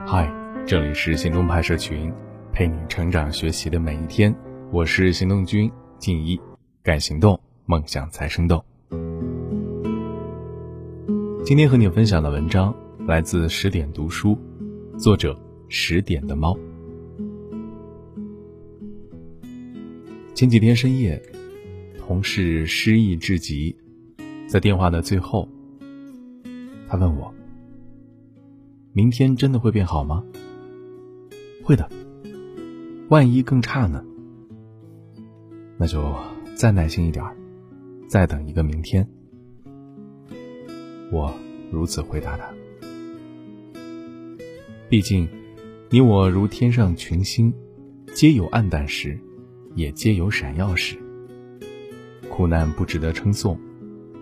[0.00, 0.28] 嗨，
[0.66, 2.12] 这里是行动派社群，
[2.52, 4.34] 陪你成长学习的每一天。
[4.72, 6.38] 我是行动君静一，
[6.82, 8.62] 敢行动，梦想才生动。
[11.44, 12.74] 今天和你分享的文章
[13.06, 14.36] 来自十点读书，
[14.98, 15.38] 作者
[15.68, 16.58] 十点的猫。
[20.34, 21.22] 前几天深夜，
[21.98, 23.74] 同事失意至极，
[24.48, 25.48] 在电话的最后，
[26.88, 27.33] 他问我。
[28.96, 30.24] 明天真的会变好吗？
[31.64, 31.90] 会的。
[33.08, 34.04] 万一更差呢？
[35.76, 36.14] 那就
[36.54, 37.36] 再耐心一点儿，
[38.06, 39.04] 再等一个明天。
[41.10, 41.34] 我
[41.72, 42.48] 如此回答他。
[44.88, 45.28] 毕竟，
[45.90, 47.52] 你我如天上群星，
[48.14, 49.18] 皆有暗淡时，
[49.74, 50.96] 也皆有闪耀时。
[52.30, 53.58] 苦难不值得称颂，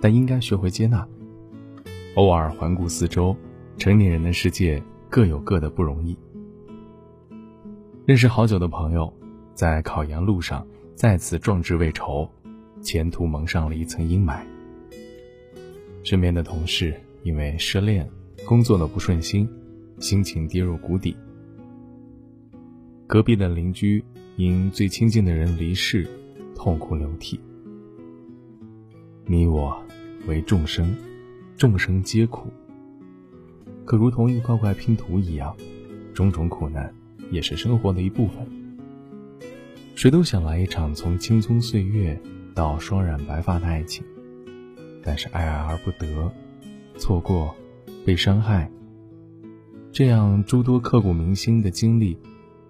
[0.00, 1.06] 但应该学会接纳。
[2.14, 3.36] 偶尔环顾四周。
[3.76, 6.16] 成年人的世界各有各的不容易。
[8.04, 9.12] 认识好久的朋友，
[9.54, 12.28] 在考研路上再次壮志未酬，
[12.80, 14.40] 前途蒙上了一层阴霾。
[16.02, 18.08] 身边的同事因为失恋、
[18.44, 19.48] 工作的不顺心，
[19.98, 21.16] 心情跌入谷底。
[23.06, 24.02] 隔壁的邻居
[24.36, 26.06] 因最亲近的人离世，
[26.54, 27.38] 痛哭流涕。
[29.26, 29.80] 你我
[30.26, 30.96] 为众生，
[31.56, 32.48] 众生皆苦。
[33.92, 35.54] 可如同一块块拼图一样，
[36.14, 36.90] 种种苦难
[37.30, 38.36] 也是生活的一部分。
[39.94, 42.18] 谁都想来一场从青葱岁月
[42.54, 44.02] 到双染白发的爱情，
[45.02, 46.32] 但是爱而不得，
[46.96, 47.54] 错过，
[48.02, 48.70] 被伤害，
[49.92, 52.16] 这样诸多刻骨铭心的经历，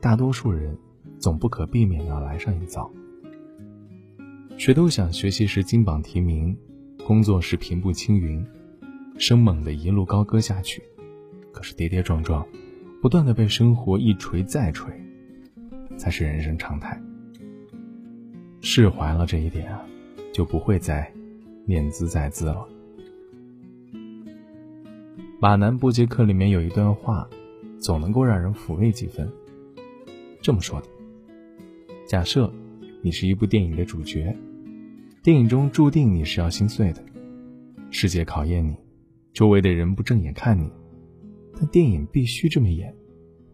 [0.00, 0.76] 大多数人
[1.20, 2.92] 总不可避免要来上一遭。
[4.58, 6.58] 谁都想学习时金榜题名，
[7.06, 8.44] 工作时平步青云，
[9.18, 10.82] 生猛的一路高歌下去。
[11.52, 12.44] 可是跌跌撞撞，
[13.00, 14.92] 不断的被生活一锤再锤，
[15.96, 17.00] 才是人生常态。
[18.60, 19.84] 释怀了这一点啊，
[20.32, 21.12] 就不会再
[21.66, 22.66] 念兹在兹了。
[25.40, 27.28] 马南波杰克里面有一段话，
[27.80, 29.28] 总能够让人抚慰几分。
[30.40, 30.86] 这么说的：
[32.06, 32.52] 假设
[33.02, 34.36] 你是一部电影的主角，
[35.22, 37.04] 电影中注定你是要心碎的，
[37.90, 38.76] 世界考验你，
[39.32, 40.70] 周围的人不正眼看你。
[41.54, 42.94] 但电影必须这么演，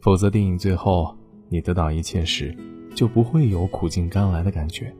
[0.00, 1.16] 否则电影最后
[1.48, 2.56] 你得到一切时，
[2.94, 4.94] 就不会有苦尽甘来的感觉。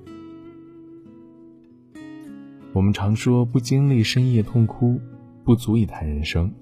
[2.72, 5.00] 我们常说不经历深夜痛哭，
[5.44, 6.52] 不足以谈人生。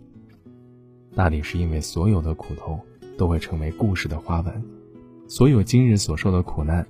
[1.14, 2.80] 大抵是因为所有的苦痛
[3.16, 4.62] 都会成为故事的花纹，
[5.26, 6.86] 所有今日所受的苦难，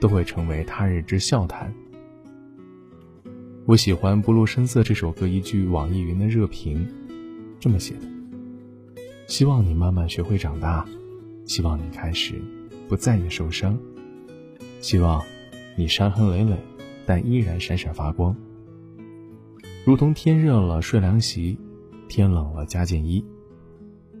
[0.00, 1.72] 都会成为他日之笑谈。
[3.64, 6.86] 我喜欢《不露声色》这首歌一句网易云的热评，
[7.58, 8.11] 这么写的。
[9.32, 10.86] 希望你慢慢学会长大，
[11.46, 12.38] 希望你开始
[12.86, 13.78] 不再也受伤，
[14.82, 15.24] 希望
[15.74, 16.54] 你伤痕累累，
[17.06, 18.36] 但依然闪闪发光。
[19.86, 21.58] 如同天热了睡凉席，
[22.10, 23.24] 天冷了加件衣。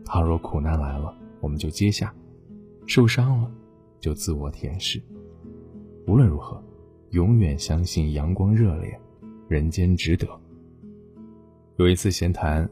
[0.02, 2.08] 倘若苦难来了，我们就接下；
[2.86, 3.50] 受伤了，
[4.00, 4.98] 就自我舔舐。
[6.06, 6.58] 无论如何，
[7.10, 8.98] 永远相信阳光热烈，
[9.46, 10.26] 人间值得。
[11.76, 12.66] 有一次闲谈，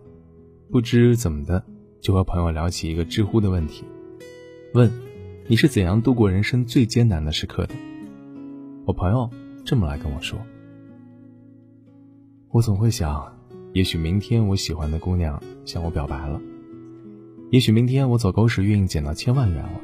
[0.70, 1.62] 不知怎么的。
[2.00, 3.84] 就和朋友聊起一个知乎的问题，
[4.72, 4.91] 问
[5.47, 7.75] 你是怎样度过人生最艰难的时刻的？
[8.87, 9.28] 我朋友
[9.65, 10.38] 这么来跟我说：
[12.50, 13.31] 我总会想，
[13.75, 16.41] 也许明天我喜欢的姑娘向我表白了，
[17.50, 19.81] 也许明天我走狗屎运捡到千万元了。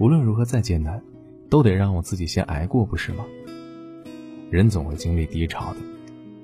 [0.00, 1.02] 无论如何再艰难，
[1.50, 3.26] 都得让我自己先挨过，不是吗？
[4.50, 5.80] 人总会经历低潮的，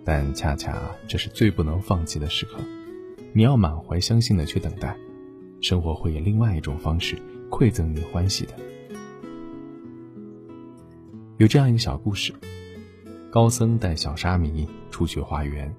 [0.05, 0.79] 但恰恰
[1.09, 2.59] 这是最不能放弃的时刻。
[3.37, 4.97] 你要满怀相信的去等待，
[5.61, 8.55] 生活会以另外一种方式馈赠你欢喜的。
[11.39, 12.33] 有这样一个小故事：
[13.33, 15.75] 高僧带小沙弥出去化缘，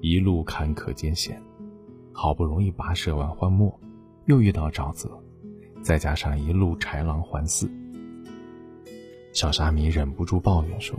[0.00, 1.38] 一路坎坷艰险，
[2.10, 3.78] 好不容易跋涉完荒漠，
[4.24, 5.10] 又遇到沼泽，
[5.82, 7.68] 再加上一路豺狼环伺，
[9.34, 10.98] 小沙弥忍不住抱怨说：“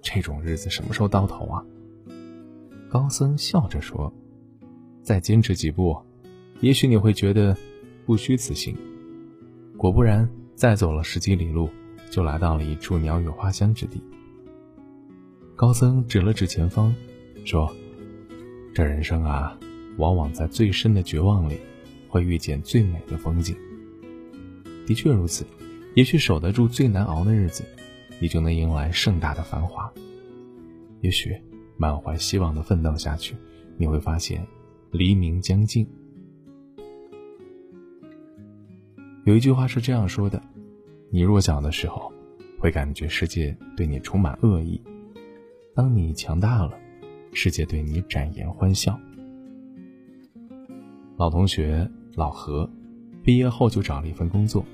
[0.00, 1.66] 这种日子什么时候到头啊？”
[2.88, 4.14] 高僧笑着说。
[5.06, 5.96] 再坚持几步，
[6.60, 7.56] 也许你会觉得
[8.04, 8.76] 不虚此行。
[9.76, 11.70] 果不然，再走了十几里路，
[12.10, 14.02] 就来到了一处鸟语花香之地。
[15.54, 16.92] 高僧指了指前方，
[17.44, 17.72] 说
[18.74, 19.56] ：“这人生啊，
[19.96, 21.56] 往往在最深的绝望里，
[22.08, 23.56] 会遇见最美的风景。
[24.88, 25.46] 的确如此，
[25.94, 27.62] 也许守得住最难熬的日子，
[28.18, 29.88] 你就能迎来盛大的繁华。
[31.00, 31.40] 也许
[31.76, 33.36] 满怀希望的奋斗下去，
[33.76, 34.44] 你会发现。”
[34.92, 35.86] 黎明将近，
[39.24, 40.40] 有一句话是这样说的：
[41.10, 42.10] 你弱小的时候，
[42.58, 44.80] 会感觉世界对你充满恶意；
[45.74, 46.72] 当你强大了，
[47.32, 48.98] 世界对你展颜欢笑。
[51.16, 52.70] 老同学老何，
[53.22, 54.64] 毕业后就找了一份工作，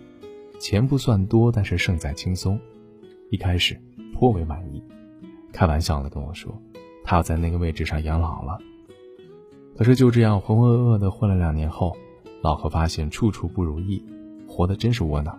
[0.60, 2.60] 钱不算多，但是胜在轻松。
[3.30, 3.80] 一开始
[4.12, 4.82] 颇为满意，
[5.52, 6.54] 开玩笑的跟我说，
[7.02, 8.60] 他要在那个位置上养老了。
[9.76, 11.96] 可是就这样浑浑噩噩的混了两年后，
[12.42, 14.04] 老何发现处处不如意，
[14.46, 15.38] 活得真是窝囊。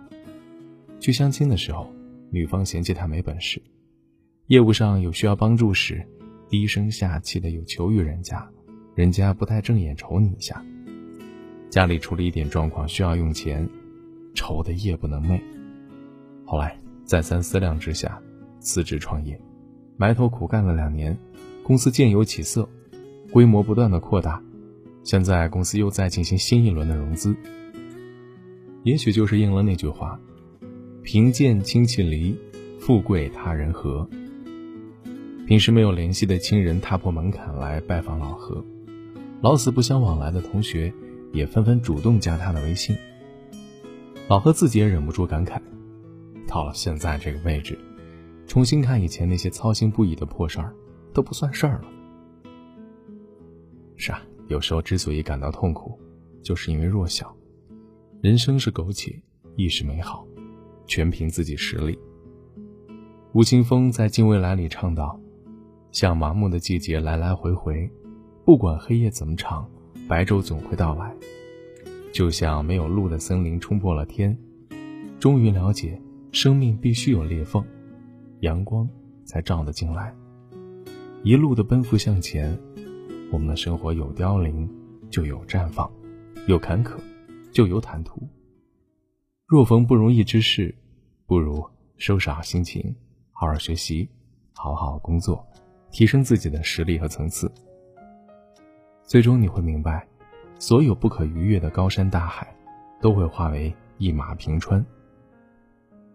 [1.00, 1.90] 去相亲的时候，
[2.30, 3.60] 女方嫌弃他没本事；
[4.46, 6.06] 业务上有需要帮助时，
[6.48, 8.48] 低声下气的有求于人家，
[8.94, 10.64] 人家不太正眼瞅你一下。
[11.70, 13.68] 家里出了一点状况，需要用钱，
[14.34, 15.40] 愁得夜不能寐。
[16.44, 18.20] 后来再三思量之下，
[18.60, 19.40] 辞职创业，
[19.96, 21.16] 埋头苦干了两年，
[21.62, 22.68] 公司渐有起色，
[23.34, 24.40] 规模不断的扩大。
[25.02, 27.34] 现在公司又在进行新一轮的融资。
[28.84, 30.16] 也许就是应了那句话
[31.02, 32.38] ：“贫贱亲戚离，
[32.78, 34.08] 富贵他人和。”
[35.48, 38.64] 平时没有联系的亲人踏破门槛来拜访老何，
[39.40, 40.94] 老死不相往来的同学。
[41.32, 42.96] 也纷纷主动加他的微信。
[44.28, 45.60] 老何自己也忍不住感慨：
[46.46, 47.76] 到了现在这个位置，
[48.46, 50.72] 重新看以前那些操心不已的破事儿，
[51.12, 51.88] 都不算事儿了。
[53.96, 55.98] 是啊，有时候之所以感到痛苦，
[56.42, 57.34] 就是因为弱小。
[58.20, 59.22] 人生是苟且，
[59.56, 60.26] 亦是美好，
[60.86, 61.98] 全凭自己实力。
[63.32, 65.20] 吴青峰在《近未来》里唱道
[65.92, 67.90] ：“像麻木的季节来来回回，
[68.44, 69.68] 不管黑夜怎么长。”
[70.06, 71.16] 白昼总会到来，
[72.12, 74.36] 就像没有路的森林冲破了天，
[75.18, 75.98] 终于了解
[76.30, 77.64] 生命必须有裂缝，
[78.40, 78.86] 阳光
[79.24, 80.14] 才照得进来。
[81.22, 82.54] 一路的奔赴向前，
[83.32, 84.68] 我们的生活有凋零，
[85.10, 85.90] 就有绽放；
[86.46, 86.96] 有坎坷，
[87.52, 88.22] 就有坦途。
[89.46, 90.74] 若逢不如意之事，
[91.26, 91.64] 不如
[91.96, 92.94] 收拾好心情，
[93.32, 94.08] 好好学习，
[94.54, 95.44] 好好工作，
[95.90, 97.50] 提升自己的实力和层次。
[99.02, 100.06] 最终你会明白，
[100.58, 102.54] 所有不可逾越的高山大海，
[103.00, 104.84] 都会化为一马平川。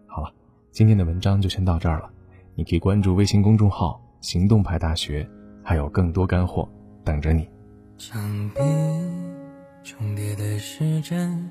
[0.06, 0.32] 好了，
[0.70, 2.10] 今天的文章就先到这儿了。
[2.54, 5.28] 你可以关注微信公众号“行动派大学”，
[5.62, 6.68] 还有更多干货
[7.04, 7.48] 等着你。
[7.98, 8.60] 墙壁
[9.82, 11.48] 重叠的时针，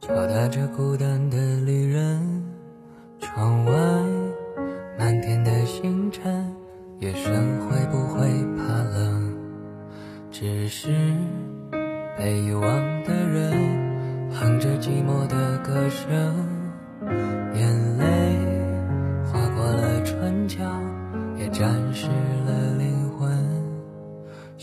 [0.00, 2.42] 敲打着孤单的旅人。
[3.20, 3.72] 窗外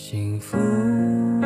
[0.02, 0.58] 幸福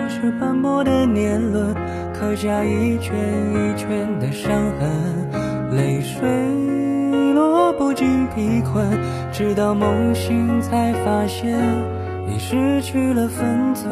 [0.07, 1.73] 是斑驳的年轮，
[2.13, 3.11] 刻下一圈
[3.51, 8.87] 一圈的伤痕，泪水落不尽疲困，
[9.31, 11.59] 直到梦醒才发现。
[12.29, 13.91] 已失去了分寸，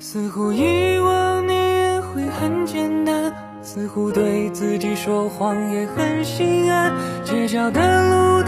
[0.00, 3.32] 似乎遗忘你也会很简单，
[3.62, 6.92] 似乎对自己说谎也很心安。
[7.24, 8.42] 街角的路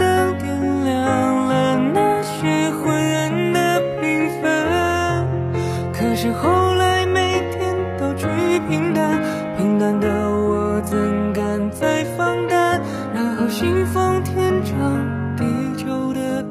[13.67, 15.43] 信奉天长地
[15.75, 16.45] 久的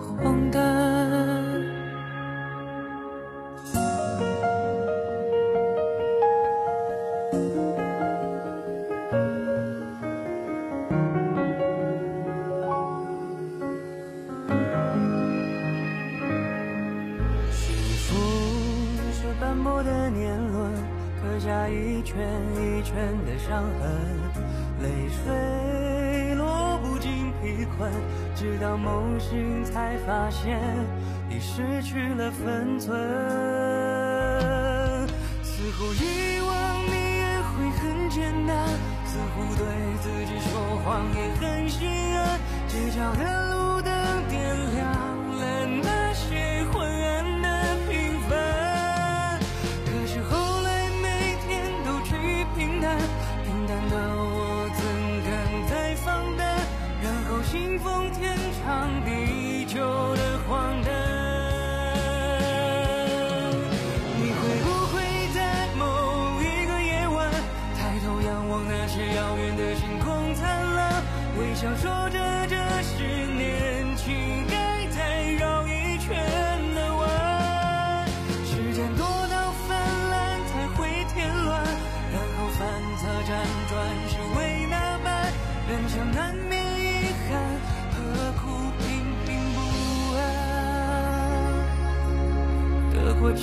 [0.00, 0.60] 荒诞。
[17.52, 18.16] 幸福
[19.12, 20.72] 是斑驳的年轮，
[21.22, 22.18] 刻下一圈
[22.56, 23.88] 一圈的伤痕，
[24.82, 25.75] 泪水。
[27.46, 27.88] 疲困，
[28.34, 30.60] 直到梦醒才发现
[31.30, 33.65] 已失去了分寸。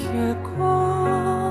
[0.04, 0.10] 结
[0.44, 1.43] 果